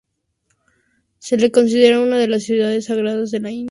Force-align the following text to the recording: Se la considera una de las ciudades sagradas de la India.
Se 1.19 1.37
la 1.37 1.51
considera 1.51 1.99
una 2.01 2.17
de 2.17 2.27
las 2.27 2.41
ciudades 2.41 2.85
sagradas 2.85 3.29
de 3.29 3.39
la 3.39 3.51
India. 3.51 3.59